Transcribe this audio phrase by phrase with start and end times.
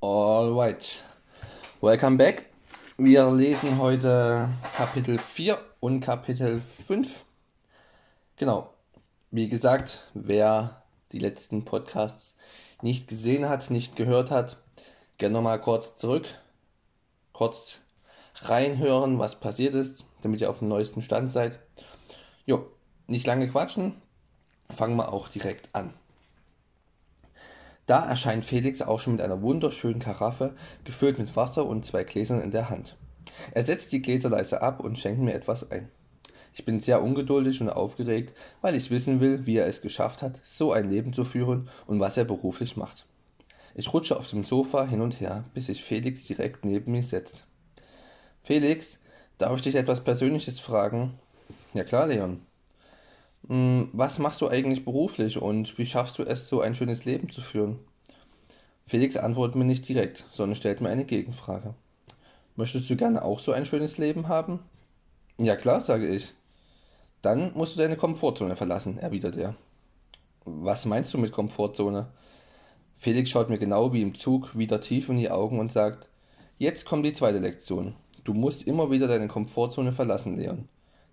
[0.00, 1.02] Alright,
[1.80, 2.44] welcome back.
[2.98, 7.24] Wir lesen heute Kapitel 4 und Kapitel 5.
[8.36, 8.72] Genau,
[9.32, 12.36] wie gesagt, wer die letzten Podcasts
[12.80, 14.58] nicht gesehen hat, nicht gehört hat,
[15.16, 16.28] gerne nochmal kurz zurück,
[17.32, 17.80] kurz
[18.42, 21.58] reinhören, was passiert ist, damit ihr auf dem neuesten Stand seid.
[22.46, 22.70] Jo,
[23.08, 24.00] nicht lange quatschen,
[24.70, 25.92] fangen wir auch direkt an.
[27.88, 30.54] Da erscheint Felix auch schon mit einer wunderschönen Karaffe,
[30.84, 32.98] gefüllt mit Wasser und zwei Gläsern in der Hand.
[33.52, 35.88] Er setzt die Gläser leise ab und schenkt mir etwas ein.
[36.52, 40.38] Ich bin sehr ungeduldig und aufgeregt, weil ich wissen will, wie er es geschafft hat,
[40.44, 43.06] so ein Leben zu führen und was er beruflich macht.
[43.74, 47.46] Ich rutsche auf dem Sofa hin und her, bis sich Felix direkt neben mir setzt.
[48.42, 48.98] Felix,
[49.38, 51.14] darf ich dich etwas Persönliches fragen?
[51.72, 52.42] Ja klar, Leon.
[53.46, 57.30] Hm, was machst du eigentlich beruflich und wie schaffst du es, so ein schönes Leben
[57.30, 57.78] zu führen?
[58.88, 61.74] Felix antwortet mir nicht direkt, sondern stellt mir eine Gegenfrage.
[62.56, 64.60] Möchtest du gerne auch so ein schönes Leben haben?
[65.38, 66.32] Ja klar, sage ich.
[67.20, 69.54] Dann musst du deine Komfortzone verlassen, erwidert er.
[70.46, 72.08] Was meinst du mit Komfortzone?
[72.96, 76.08] Felix schaut mir genau wie im Zug wieder tief in die Augen und sagt,
[76.56, 77.94] jetzt kommt die zweite Lektion.
[78.24, 80.66] Du musst immer wieder deine Komfortzone verlassen, Leon.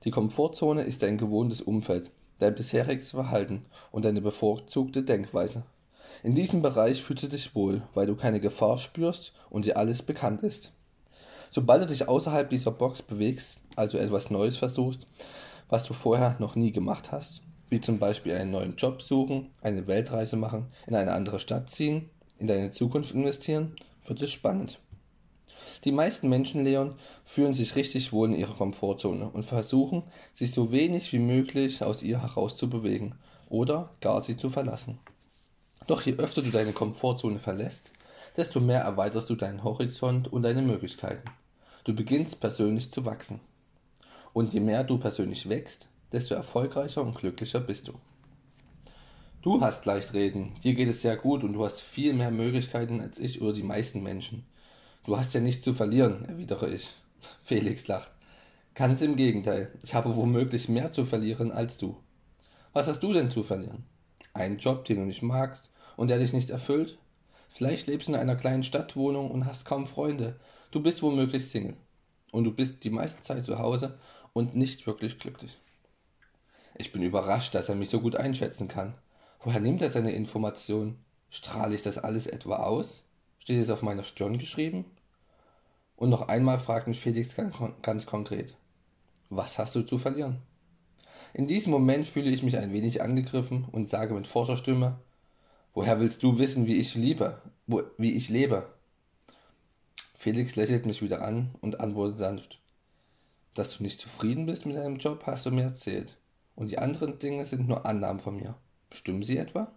[0.06, 5.64] Die Komfortzone ist dein gewohntes Umfeld, dein bisheriges Verhalten und deine bevorzugte Denkweise.
[6.24, 10.02] In diesem Bereich fühlst du dich wohl, weil du keine Gefahr spürst und dir alles
[10.02, 10.72] bekannt ist.
[11.52, 15.08] Sobald du dich außerhalb dieser Box bewegst, also etwas Neues versuchst,
[15.70, 19.88] was du vorher noch nie gemacht hast, wie zum Beispiel einen neuen Job suchen, eine
[19.88, 24.80] Weltreise machen, in eine andere Stadt ziehen, in deine Zukunft investieren, wird es spannend.
[25.84, 30.72] Die meisten Menschen, Leon, fühlen sich richtig wohl in ihrer Komfortzone und versuchen, sich so
[30.72, 33.16] wenig wie möglich aus ihr herauszubewegen
[33.50, 35.00] oder gar sie zu verlassen.
[35.88, 37.92] Doch je öfter du deine Komfortzone verlässt,
[38.36, 41.30] desto mehr erweiterst du deinen Horizont und deine Möglichkeiten.
[41.84, 43.40] Du beginnst persönlich zu wachsen.
[44.34, 47.94] Und je mehr du persönlich wächst, desto erfolgreicher und glücklicher bist du.
[49.44, 53.00] Du hast leicht reden, dir geht es sehr gut und du hast viel mehr Möglichkeiten
[53.00, 54.44] als ich oder die meisten Menschen.
[55.06, 56.90] Du hast ja nichts zu verlieren, erwidere ich.
[57.44, 58.10] Felix lacht.
[58.74, 61.96] Ganz im Gegenteil, ich habe womöglich mehr zu verlieren als du.
[62.74, 63.86] Was hast du denn zu verlieren?
[64.34, 66.98] Einen Job, den du nicht magst und der dich nicht erfüllt?
[67.50, 70.40] Vielleicht lebst du in einer kleinen Stadtwohnung und hast kaum Freunde.
[70.72, 71.78] Du bist womöglich Single.
[72.32, 73.98] Und du bist die meiste Zeit zu Hause
[74.34, 75.58] und nicht wirklich glücklich.
[76.78, 78.96] Ich bin überrascht, dass er mich so gut einschätzen kann.
[79.42, 80.98] Woher nimmt er seine Informationen?
[81.30, 83.04] Strahle ich das alles etwa aus?
[83.40, 84.86] Steht es auf meiner Stirn geschrieben?
[85.96, 88.58] Und noch einmal fragt mich Felix ganz, konkret.
[89.30, 90.42] Was hast du zu verlieren?
[91.34, 95.00] In diesem Moment fühle ich mich ein wenig angegriffen und sage mit Forscherstimme,
[95.76, 98.66] woher willst du wissen, wie ich liebe, wo, wie ich lebe?
[100.18, 102.60] Felix lächelt mich wieder an und antwortet sanft,
[103.54, 106.18] dass du nicht zufrieden bist mit deinem Job, hast du mir erzählt.
[106.56, 108.56] Und die anderen Dinge sind nur Annahmen von mir.
[108.92, 109.72] Stimmen sie etwa?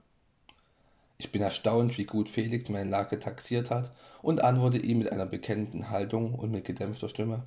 [1.18, 3.92] Ich bin erstaunt, wie gut Felix meine Lage taxiert hat
[4.22, 7.42] und antworte ihm mit einer bekennenden Haltung und mit gedämpfter Stimme.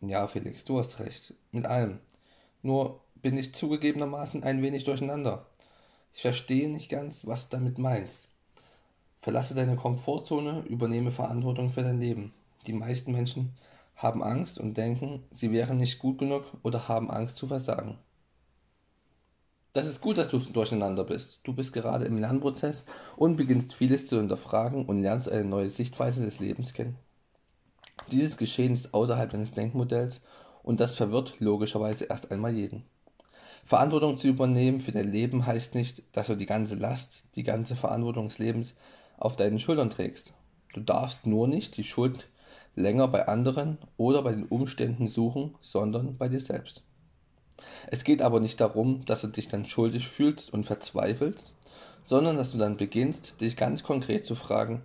[0.00, 1.34] Ja, Felix, du hast recht.
[1.52, 1.98] Mit allem.
[2.62, 5.46] Nur bin ich zugegebenermaßen ein wenig durcheinander.
[6.16, 8.28] Ich verstehe nicht ganz, was du damit meinst.
[9.20, 12.32] Verlasse deine Komfortzone, übernehme Verantwortung für dein Leben.
[12.66, 13.52] Die meisten Menschen
[13.96, 17.98] haben Angst und denken, sie wären nicht gut genug oder haben Angst zu versagen.
[19.74, 21.40] Das ist gut, dass du durcheinander bist.
[21.42, 26.24] Du bist gerade im Lernprozess und beginnst vieles zu hinterfragen und lernst eine neue Sichtweise
[26.24, 26.96] des Lebens kennen.
[28.10, 30.22] Dieses Geschehen ist außerhalb deines Denkmodells
[30.62, 32.84] und das verwirrt logischerweise erst einmal jeden.
[33.66, 37.74] Verantwortung zu übernehmen für dein Leben heißt nicht, dass du die ganze Last, die ganze
[37.74, 38.74] Verantwortung des Lebens
[39.18, 40.32] auf deinen Schultern trägst.
[40.72, 42.28] Du darfst nur nicht die Schuld
[42.76, 46.84] länger bei anderen oder bei den Umständen suchen, sondern bei dir selbst.
[47.88, 51.52] Es geht aber nicht darum, dass du dich dann schuldig fühlst und verzweifelst,
[52.04, 54.82] sondern dass du dann beginnst, dich ganz konkret zu fragen,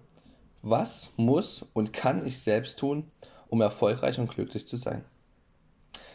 [0.63, 3.11] was muss und kann ich selbst tun,
[3.47, 5.03] um erfolgreich und glücklich zu sein.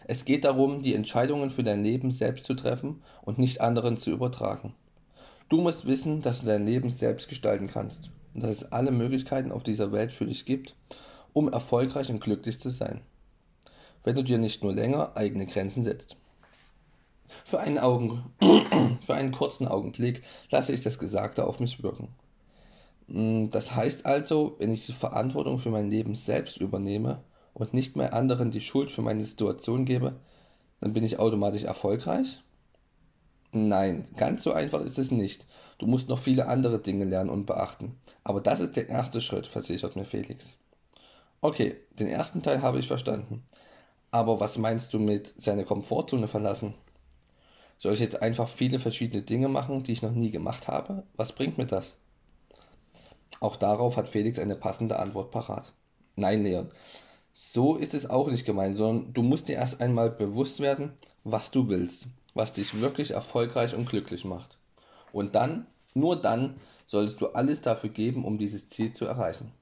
[0.09, 4.13] Es geht darum, die Entscheidungen für dein Leben selbst zu treffen und nicht anderen zu
[4.13, 4.73] übertragen.
[5.49, 9.51] Du musst wissen, dass du dein Leben selbst gestalten kannst und dass es alle Möglichkeiten
[9.51, 10.77] auf dieser Welt für dich gibt,
[11.33, 13.01] um erfolgreich und glücklich zu sein.
[14.05, 16.17] Wenn du dir nicht nur länger eigene Grenzen setzt.
[17.45, 18.23] Für einen, Augen,
[19.03, 22.09] für einen kurzen Augenblick lasse ich das Gesagte auf mich wirken.
[23.09, 27.25] Mm, das heißt also, wenn ich die Verantwortung für mein Leben selbst übernehme
[27.57, 30.21] und nicht mehr anderen die Schuld für meine Situation gebe,
[30.81, 32.43] dann bin ich automatisch erfolgreich?
[33.53, 35.47] Nein, ganz so einfach ist es nicht.
[35.79, 37.97] Du musst noch viele andere Dinge lernen und beachten.
[38.25, 40.45] Aber das ist der erste Schritt, versichert mir Felix.
[41.41, 43.43] Okay, den ersten Teil habe ich verstanden.
[44.11, 46.75] Aber was meinst du mit seine Komfortzone verlassen?
[47.79, 51.05] Soll ich jetzt einfach viele verschiedene Dinge machen, die ich noch nie gemacht habe?
[51.17, 51.97] Was bringt mir das?
[53.41, 55.73] Auch darauf hat Felix eine passende Antwort parat.
[56.17, 56.71] Nein, Leon,
[57.39, 60.93] so ist es auch nicht gemeint, sondern du musst dir erst einmal bewusst werden,
[61.23, 64.57] was du willst, was dich wirklich erfolgreich und glücklich macht.
[65.13, 66.55] Und dann, nur dann,
[66.87, 69.53] solltest du alles dafür geben, um dieses Ziel zu erreichen.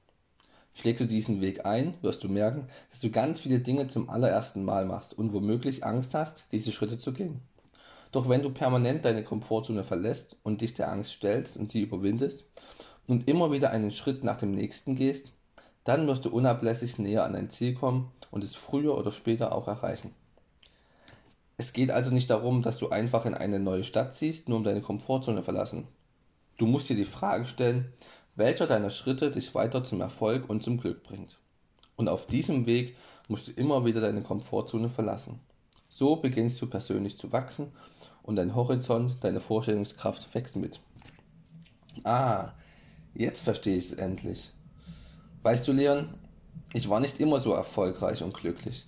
[0.73, 4.63] Schlägst du diesen Weg ein, wirst du merken, dass du ganz viele Dinge zum allerersten
[4.63, 7.41] Mal machst und womöglich Angst hast, diese Schritte zu gehen.
[8.13, 12.45] Doch wenn du permanent deine Komfortzone verlässt und dich der Angst stellst und sie überwindest
[13.07, 15.33] und immer wieder einen Schritt nach dem nächsten gehst,
[15.85, 19.67] dann wirst du unablässig näher an dein Ziel kommen und es früher oder später auch
[19.67, 20.13] erreichen.
[21.57, 24.63] Es geht also nicht darum, dass du einfach in eine neue Stadt ziehst, nur um
[24.65, 25.87] deine Komfortzone verlassen.
[26.57, 27.93] Du musst dir die Frage stellen,
[28.35, 31.37] welcher deiner Schritte dich weiter zum Erfolg und zum Glück bringt.
[31.95, 32.97] Und auf diesem Weg
[33.29, 35.39] musst du immer wieder deine Komfortzone verlassen.
[35.87, 37.71] So beginnst du persönlich zu wachsen
[38.23, 40.81] und dein Horizont, deine Vorstellungskraft wächst mit.
[42.03, 42.49] Ah,
[43.13, 44.51] jetzt verstehe ich es endlich.
[45.45, 46.09] Weißt du, Leon,
[46.73, 48.87] ich war nicht immer so erfolgreich und glücklich.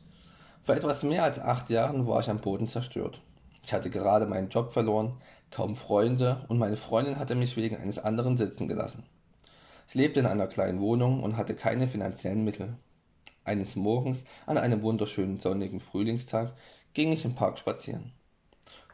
[0.64, 3.22] Vor etwas mehr als acht Jahren war ich am Boden zerstört.
[3.62, 5.22] Ich hatte gerade meinen Job verloren,
[5.52, 9.04] kaum Freunde und meine Freundin hatte mich wegen eines anderen sitzen gelassen.
[9.88, 12.74] Ich lebte in einer kleinen Wohnung und hatte keine finanziellen Mittel.
[13.44, 16.54] Eines Morgens, an einem wunderschönen sonnigen Frühlingstag,
[16.96, 18.14] ging ich im Park spazieren.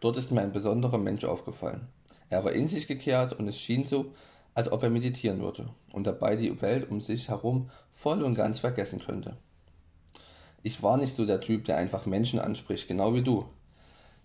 [0.01, 1.87] Dort ist mir ein besonderer Mensch aufgefallen.
[2.29, 4.13] Er war in sich gekehrt und es schien so,
[4.55, 8.59] als ob er meditieren würde und dabei die Welt um sich herum voll und ganz
[8.59, 9.37] vergessen könnte.
[10.61, 13.45] Ich war nicht so der Typ, der einfach Menschen anspricht, genau wie du.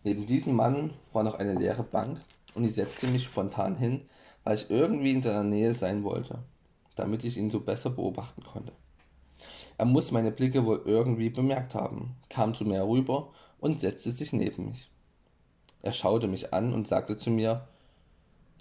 [0.04, 2.18] Neben diesem Mann war noch eine leere Bank
[2.54, 4.02] und ich setzte mich spontan hin,
[4.44, 6.38] weil ich irgendwie in seiner Nähe sein wollte,
[6.96, 8.72] damit ich ihn so besser beobachten konnte.
[9.76, 14.32] Er muss meine Blicke wohl irgendwie bemerkt haben, kam zu mir rüber und setzte sich
[14.32, 14.88] neben mich.
[15.82, 17.68] Er schaute mich an und sagte zu mir,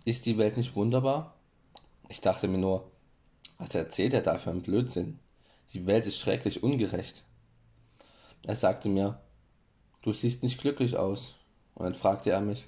[0.05, 1.36] ist die Welt nicht wunderbar?
[2.09, 2.89] Ich dachte mir nur,
[3.57, 5.19] was erzählt er da für einen Blödsinn?
[5.73, 7.23] Die Welt ist schrecklich ungerecht.
[8.45, 9.19] Er sagte mir,
[10.01, 11.35] du siehst nicht glücklich aus.
[11.75, 12.65] Und dann fragte er mich,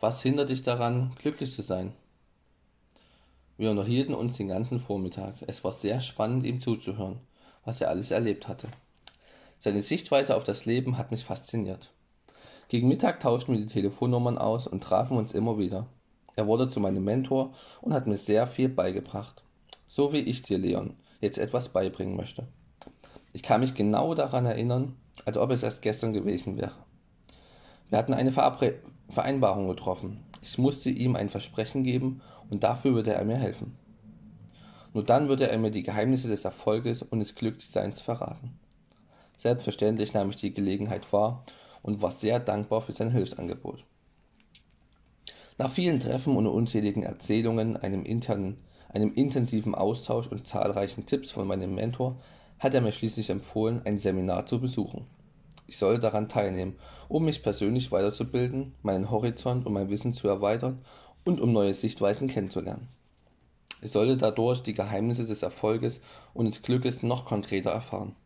[0.00, 1.92] was hindert dich daran, glücklich zu sein?
[3.58, 5.34] Wir unterhielten uns den ganzen Vormittag.
[5.46, 7.20] Es war sehr spannend, ihm zuzuhören,
[7.64, 8.68] was er alles erlebt hatte.
[9.58, 11.92] Seine Sichtweise auf das Leben hat mich fasziniert.
[12.68, 15.86] Gegen Mittag tauschten wir die Telefonnummern aus und trafen uns immer wieder.
[16.40, 17.52] Er wurde zu meinem Mentor
[17.82, 19.42] und hat mir sehr viel beigebracht.
[19.88, 22.48] So wie ich dir, Leon, jetzt etwas beibringen möchte.
[23.34, 24.96] Ich kann mich genau daran erinnern,
[25.26, 26.72] als ob es erst gestern gewesen wäre.
[27.90, 28.76] Wir hatten eine Verabre
[29.10, 30.24] Vereinbarung getroffen.
[30.40, 33.76] Ich musste ihm ein Versprechen geben und dafür würde er mir helfen.
[34.94, 38.58] Nur dann würde er mir die Geheimnisse des Erfolges und des Glücklichseins verraten.
[39.36, 41.44] Selbstverständlich nahm ich die Gelegenheit wahr
[41.82, 43.84] und war sehr dankbar für sein Hilfsangebot.
[45.60, 48.56] Nach vielen Treffen und unzähligen Erzählungen, einem, internen,
[48.88, 52.16] einem intensiven Austausch und zahlreichen Tipps von meinem Mentor
[52.58, 55.04] hat er mir schließlich empfohlen, ein Seminar zu besuchen.
[55.66, 56.76] Ich solle daran teilnehmen,
[57.10, 60.78] um mich persönlich weiterzubilden, meinen Horizont und mein Wissen zu erweitern
[61.26, 62.88] und um neue Sichtweisen kennenzulernen.
[63.82, 66.00] Ich sollte dadurch die Geheimnisse des Erfolges
[66.32, 68.16] und des Glückes noch konkreter erfahren.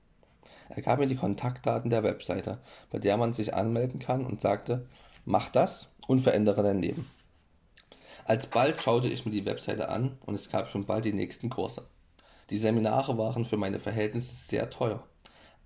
[0.68, 2.58] Er gab mir die Kontaktdaten der Webseite,
[2.92, 4.86] bei der man sich anmelden kann und sagte,
[5.24, 7.04] mach das und verändere dein Leben.
[8.26, 11.86] Alsbald schaute ich mir die Webseite an und es gab schon bald die nächsten Kurse.
[12.48, 15.06] Die Seminare waren für meine Verhältnisse sehr teuer.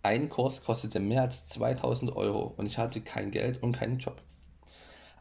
[0.02, 4.20] Ein Kurs kostete mehr als 2000 Euro und ich hatte kein Geld und keinen Job.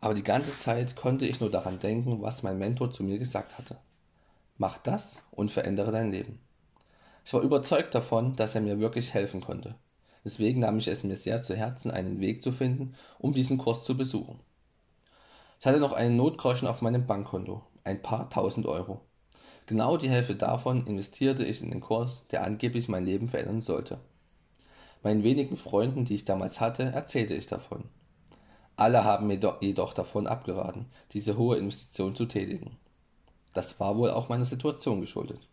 [0.02, 3.60] Aber die ganze Zeit konnte ich nur daran denken, was mein Mentor zu mir gesagt
[3.60, 3.78] hatte.
[4.58, 6.40] Mach das und verändere dein Leben.
[7.24, 9.76] Ich war überzeugt davon, dass er mir wirklich helfen konnte.
[10.26, 13.84] Deswegen nahm ich es mir sehr zu Herzen, einen Weg zu finden, um diesen Kurs
[13.84, 14.40] zu besuchen.
[15.60, 19.02] Ich hatte noch einen Notgroschen auf meinem Bankkonto, ein paar tausend Euro.
[19.66, 24.00] Genau die Hälfte davon investierte ich in den Kurs, der angeblich mein Leben verändern sollte.
[25.04, 27.86] Meinen wenigen Freunden, die ich damals hatte, erzählte ich davon.
[28.76, 32.78] Alle haben mir jedoch davon abgeraten, diese hohe Investition zu tätigen.
[33.54, 35.48] Das war wohl auch meiner Situation geschuldet.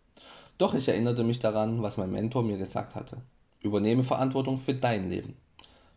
[0.59, 3.23] Doch ich erinnerte mich daran, was mein Mentor mir gesagt hatte.
[3.63, 5.37] Übernehme Verantwortung für dein Leben.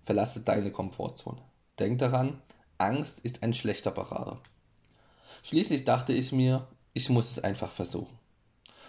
[0.06, 1.42] Verlasse deine Komfortzone.
[1.78, 2.42] Denk daran,
[2.78, 4.40] Angst ist ein schlechter Berater.
[5.44, 8.18] Schließlich dachte ich mir, ich muss es einfach versuchen.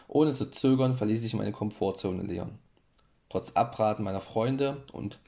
[0.09, 2.59] Ohne zu zögern verließ ich meine Komfortzone Leon.
[3.29, 5.19] Trotz Abraten meiner Freunde und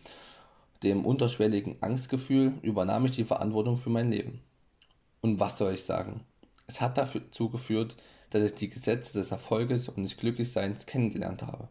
[0.82, 4.40] dem unterschwelligen Angstgefühl übernahm ich die Verantwortung für mein Leben.
[5.20, 6.24] Und was soll ich sagen?
[6.66, 7.96] Es hat dazu geführt,
[8.30, 11.68] dass ich die Gesetze des Erfolges und des Glücklichseins kennengelernt habe.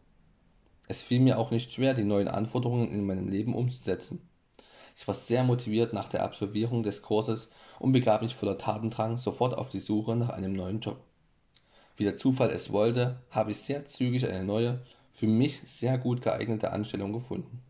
[0.87, 4.28] Es fiel mir auch nicht schwer, die neuen Anforderungen in meinem Leben umzusetzen.
[4.95, 9.57] Ich war sehr motiviert nach der Absolvierung des Kurses und begab mich voller Tatendrang sofort
[9.57, 10.99] auf die Suche nach einem neuen Job.
[11.97, 14.79] Wie der Zufall es wollte, habe ich sehr zügig eine neue,
[15.11, 17.61] für mich sehr gut geeignete Anstellung gefunden.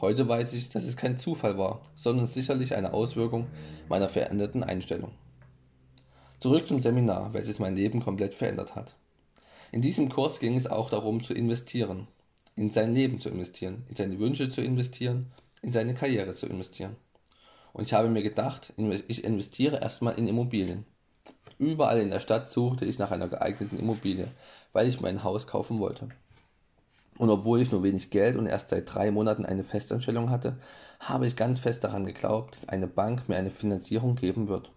[0.00, 3.46] Heute weiß ich, dass es kein Zufall war, sondern sicherlich eine Auswirkung
[3.88, 5.12] meiner veränderten Einstellung.
[6.38, 8.96] Zurück zum Seminar, welches mein Leben komplett verändert hat.
[9.72, 12.06] In diesem Kurs ging es auch darum zu investieren,
[12.56, 15.32] in sein Leben zu investieren, in seine Wünsche zu investieren,
[15.64, 16.96] in seine Karriere zu investieren.
[17.72, 18.72] Und ich habe mir gedacht,
[19.08, 20.84] ich investiere erstmal in Immobilien.
[21.58, 24.28] Überall in der Stadt suchte ich nach einer geeigneten Immobilie,
[24.72, 26.08] weil ich mein Haus kaufen wollte.
[27.16, 30.58] Und obwohl ich nur wenig Geld und erst seit drei Monaten eine Festanstellung hatte,
[31.00, 34.70] habe ich ganz fest daran geglaubt, dass eine Bank mir eine Finanzierung geben wird.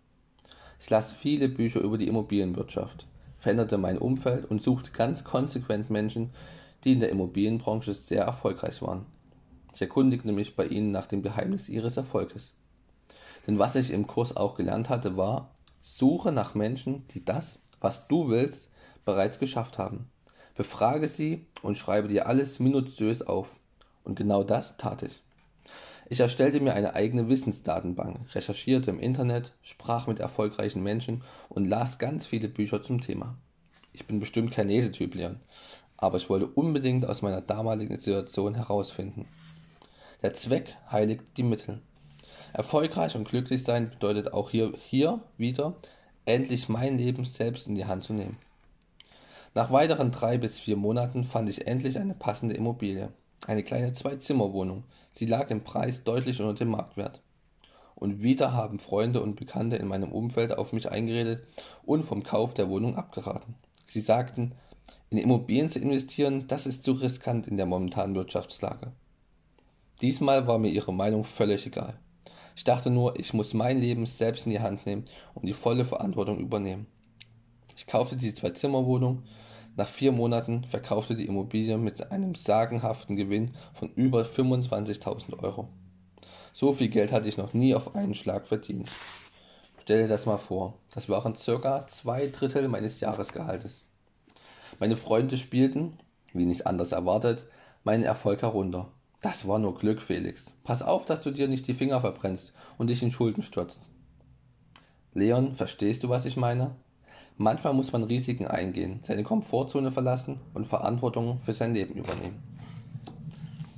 [0.79, 3.07] Ich las viele Bücher über die Immobilienwirtschaft,
[3.39, 6.29] veränderte mein Umfeld und suchte ganz konsequent Menschen,
[6.83, 9.05] die in der Immobilienbranche sehr erfolgreich waren.
[9.77, 12.51] Ich erkundigte mich bei ihnen nach dem Geheimnis ihres Erfolges.
[13.45, 18.07] Denn was ich im Kurs auch gelernt hatte, war, suche nach Menschen, die das, was
[18.07, 18.71] du willst,
[19.05, 20.09] bereits geschafft haben.
[20.55, 23.49] Befrage sie und schreibe dir alles minutiös auf.
[24.03, 25.21] Und genau das tat ich.
[26.09, 31.99] Ich erstellte mir eine eigene Wissensdatenbank, recherchierte im Internet, sprach mit erfolgreichen Menschen und las
[31.99, 33.35] ganz viele Bücher zum Thema.
[33.93, 35.39] Ich bin bestimmt kein Lesetyp, Leon,
[35.97, 39.27] aber ich wollte unbedingt aus meiner damaligen Situation herausfinden.
[40.23, 41.79] Der Zweck heiligt die Mittel.
[42.51, 45.75] Erfolgreich und glücklich sein bedeutet auch hier, hier wieder,
[46.25, 48.37] endlich mein Leben selbst in die Hand zu nehmen.
[49.53, 53.09] Nach weiteren drei bis vier Monaten fand ich endlich eine passende Immobilie.
[53.45, 54.85] Eine kleine Zwei-Zimmer-Wohnung.
[55.13, 57.21] Sie lag im Preis deutlich unter dem Marktwert.
[57.93, 61.43] Und wieder haben Freunde und Bekannte in meinem Umfeld auf mich eingeredet
[61.85, 63.53] und vom Kauf der Wohnung abgeraten.
[63.85, 64.53] Sie sagten,
[65.11, 68.91] in Immobilien zu investieren, das ist zu riskant in der momentanen Wirtschaftslage.
[70.01, 71.99] Diesmal war mir ihre Meinung völlig egal.
[72.55, 75.85] Ich dachte nur, ich muss mein Leben selbst in die Hand nehmen und die volle
[75.85, 76.87] Verantwortung übernehmen.
[77.75, 79.23] Ich kaufte die Zwei-Zimmer-Wohnung
[79.77, 85.69] nach vier Monaten verkaufte die Immobilie mit einem sagenhaften Gewinn von über 25.000 Euro.
[86.51, 88.89] So viel Geld hatte ich noch nie auf einen Schlag verdient.
[89.83, 93.85] Stell dir das mal vor, das waren circa zwei Drittel meines Jahresgehaltes.
[94.79, 95.99] Meine Freunde spielten,
[96.33, 97.45] wie nicht anders erwartet,
[97.83, 98.91] meinen Erfolg herunter.
[99.21, 100.53] Das war nur Glück, Felix.
[100.63, 103.81] Pass auf, dass du dir nicht die Finger verbrennst und dich in Schulden stürzt.
[105.13, 106.75] Leon, verstehst du, was ich meine?
[107.37, 112.43] Manchmal muss man Risiken eingehen, seine Komfortzone verlassen und Verantwortung für sein Leben übernehmen.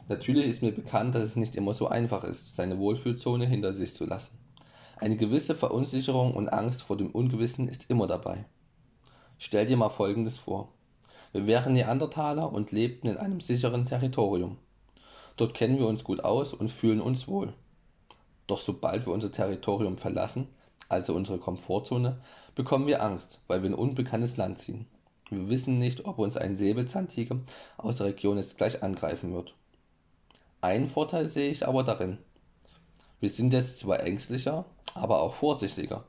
[0.09, 3.93] Natürlich ist mir bekannt, dass es nicht immer so einfach ist, seine Wohlfühlzone hinter sich
[3.93, 4.37] zu lassen.
[4.97, 8.43] Eine gewisse Verunsicherung und Angst vor dem Ungewissen ist immer dabei.
[9.37, 10.73] Stell dir mal Folgendes vor.
[11.31, 14.57] Wir wären Neandertaler und lebten in einem sicheren Territorium.
[15.39, 17.53] Dort kennen wir uns gut aus und fühlen uns wohl.
[18.45, 20.49] Doch sobald wir unser Territorium verlassen,
[20.89, 22.19] also unsere Komfortzone,
[22.55, 24.85] bekommen wir Angst, weil wir in unbekanntes Land ziehen.
[25.29, 27.39] Wir wissen nicht, ob uns ein Säbelzahntiger
[27.77, 29.55] aus der Region jetzt gleich angreifen wird.
[30.59, 32.17] Einen Vorteil sehe ich aber darin.
[33.21, 36.03] Wir sind jetzt zwar ängstlicher, aber auch vorsichtiger.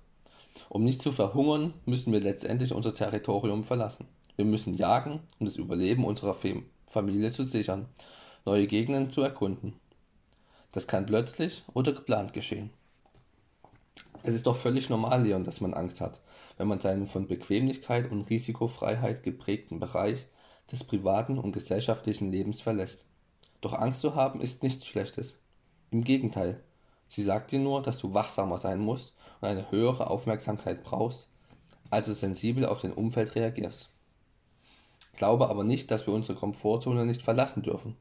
[0.69, 4.09] Um nicht zu verhungern, müssen wir letztendlich unser Territorium verlassen.
[4.35, 6.37] Wir müssen jagen, um das Überleben unserer
[6.89, 7.87] Familie zu sichern,
[8.45, 9.75] neue Gegenden zu erkunden.
[10.73, 12.71] Das kann plötzlich oder geplant geschehen.
[14.23, 16.21] Es ist doch völlig normal, Leon, dass man Angst hat,
[16.59, 20.27] wenn man seinen von Bequemlichkeit und Risikofreiheit geprägten Bereich
[20.71, 23.05] des privaten und gesellschaftlichen Lebens verlässt.
[23.61, 25.39] Doch Angst zu haben ist nichts Schlechtes.
[25.91, 26.63] Im Gegenteil,
[27.07, 31.29] sie sagt dir nur, dass du wachsamer sein musst und eine höhere Aufmerksamkeit brauchst,
[31.91, 33.91] also sensibel auf dein Umfeld reagierst.
[35.17, 37.97] Glaube aber nicht, dass wir unsere Komfortzone nicht verlassen dürfen.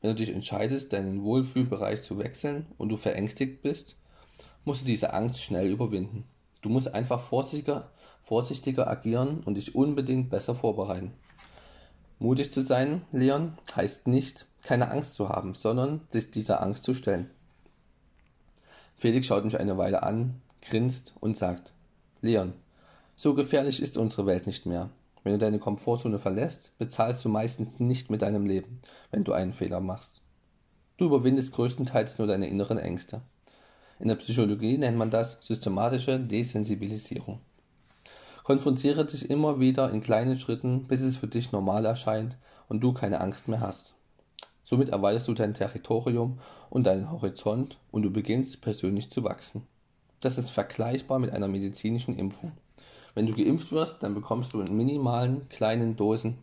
[0.00, 3.96] Wenn du dich entscheidest, deinen Wohlfühlbereich zu wechseln und du verängstigt bist,
[4.64, 6.24] musst du diese Angst schnell überwinden.
[6.62, 7.90] Du musst einfach vorsichtiger,
[8.22, 11.12] vorsichtiger agieren und dich unbedingt besser vorbereiten.
[12.18, 16.94] Mutig zu sein, Leon, heißt nicht, keine Angst zu haben, sondern sich dieser Angst zu
[16.94, 17.30] stellen.
[18.96, 21.72] Felix schaut mich eine Weile an, grinst und sagt,
[22.20, 22.54] Leon,
[23.14, 24.90] so gefährlich ist unsere Welt nicht mehr.
[25.28, 28.80] Wenn du deine Komfortzone verlässt, bezahlst du meistens nicht mit deinem Leben,
[29.10, 30.22] wenn du einen Fehler machst.
[30.96, 33.20] Du überwindest größtenteils nur deine inneren Ängste.
[34.00, 37.40] In der Psychologie nennt man das systematische Desensibilisierung.
[38.42, 42.38] Konfrontiere dich immer wieder in kleinen Schritten, bis es für dich normal erscheint
[42.70, 43.92] und du keine Angst mehr hast.
[44.64, 46.38] Somit erweiterst du dein Territorium
[46.70, 49.66] und deinen Horizont und du beginnst persönlich zu wachsen.
[50.22, 52.52] Das ist vergleichbar mit einer medizinischen Impfung.
[53.18, 56.38] Wenn du geimpft wirst, dann bekommst du in minimalen kleinen Dosen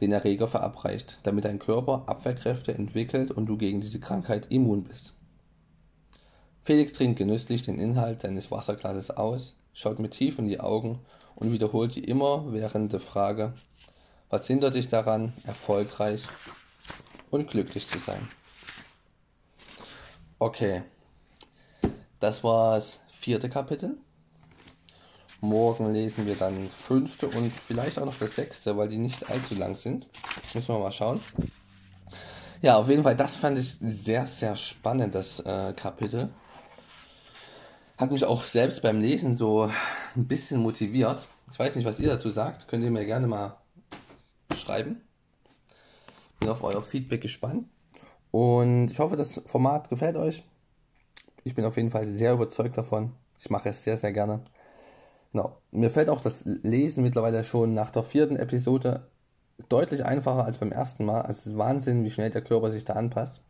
[0.00, 5.12] den Erreger verabreicht, damit dein Körper Abwehrkräfte entwickelt und du gegen diese Krankheit immun bist.
[6.64, 11.00] Felix trinkt genüsslich den Inhalt seines Wasserglases aus, schaut mir tief in die Augen
[11.34, 13.52] und wiederholt die immerwährende Frage,
[14.30, 16.22] was hindert dich daran, erfolgreich
[17.30, 18.26] und glücklich zu sein?
[20.38, 20.80] Okay,
[22.20, 23.98] das war das vierte Kapitel.
[25.40, 29.54] Morgen lesen wir dann fünfte und vielleicht auch noch das sechste, weil die nicht allzu
[29.54, 30.06] lang sind.
[30.54, 31.20] Müssen wir mal schauen.
[32.62, 36.30] Ja, auf jeden Fall, das fand ich sehr, sehr spannend, das äh, Kapitel.
[37.98, 39.70] Hat mich auch selbst beim Lesen so
[40.16, 41.26] ein bisschen motiviert.
[41.52, 42.68] Ich weiß nicht, was ihr dazu sagt.
[42.68, 43.56] Könnt ihr mir gerne mal
[44.54, 45.02] schreiben.
[46.40, 47.68] Bin auf euer Feedback gespannt.
[48.30, 50.42] Und ich hoffe, das Format gefällt euch.
[51.44, 53.12] Ich bin auf jeden Fall sehr überzeugt davon.
[53.38, 54.44] Ich mache es sehr, sehr gerne.
[55.36, 55.60] Genau.
[55.70, 59.02] Mir fällt auch das Lesen mittlerweile schon nach der vierten Episode
[59.68, 61.20] deutlich einfacher als beim ersten Mal.
[61.20, 63.42] Also es ist Wahnsinn, wie schnell der Körper sich da anpasst.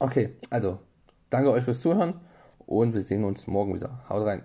[0.00, 0.80] Okay, also
[1.30, 2.14] danke euch fürs Zuhören
[2.66, 4.00] und wir sehen uns morgen wieder.
[4.08, 4.42] Haut rein.